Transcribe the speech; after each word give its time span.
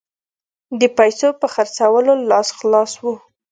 د 0.79 0.81
پیسو 0.97 1.27
په 1.39 1.47
خرڅولو 1.53 2.13
لاس 2.29 2.47
خلاص 2.57 2.91
وو. 3.03 3.13